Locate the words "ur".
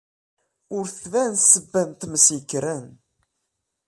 0.77-0.85